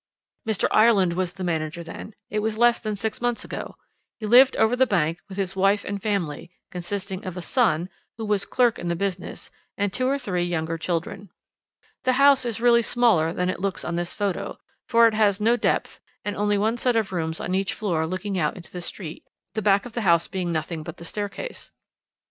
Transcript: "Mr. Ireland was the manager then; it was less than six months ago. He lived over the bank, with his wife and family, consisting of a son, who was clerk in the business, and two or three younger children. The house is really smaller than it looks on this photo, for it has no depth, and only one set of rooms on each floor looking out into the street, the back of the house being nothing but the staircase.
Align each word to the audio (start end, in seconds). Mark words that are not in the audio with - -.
"Mr. 0.47 0.67
Ireland 0.71 1.13
was 1.13 1.33
the 1.33 1.43
manager 1.43 1.83
then; 1.83 2.15
it 2.31 2.39
was 2.39 2.57
less 2.57 2.79
than 2.79 2.95
six 2.95 3.21
months 3.21 3.45
ago. 3.45 3.75
He 4.19 4.25
lived 4.25 4.57
over 4.57 4.75
the 4.75 4.87
bank, 4.87 5.19
with 5.29 5.37
his 5.37 5.55
wife 5.55 5.85
and 5.85 6.01
family, 6.01 6.49
consisting 6.71 7.23
of 7.23 7.37
a 7.37 7.41
son, 7.43 7.87
who 8.17 8.25
was 8.25 8.47
clerk 8.47 8.79
in 8.79 8.87
the 8.87 8.95
business, 8.95 9.51
and 9.77 9.93
two 9.93 10.07
or 10.07 10.17
three 10.17 10.43
younger 10.43 10.79
children. 10.79 11.29
The 12.03 12.13
house 12.13 12.45
is 12.45 12.59
really 12.59 12.81
smaller 12.81 13.31
than 13.31 13.47
it 13.47 13.59
looks 13.59 13.85
on 13.85 13.95
this 13.95 14.11
photo, 14.11 14.57
for 14.89 15.05
it 15.07 15.13
has 15.13 15.39
no 15.39 15.55
depth, 15.55 15.99
and 16.25 16.35
only 16.35 16.57
one 16.57 16.79
set 16.79 16.95
of 16.95 17.11
rooms 17.11 17.39
on 17.39 17.53
each 17.53 17.75
floor 17.75 18.07
looking 18.07 18.39
out 18.39 18.55
into 18.55 18.71
the 18.71 18.81
street, 18.81 19.23
the 19.53 19.61
back 19.61 19.85
of 19.85 19.91
the 19.93 20.01
house 20.01 20.27
being 20.27 20.51
nothing 20.51 20.81
but 20.81 20.97
the 20.97 21.05
staircase. 21.05 21.69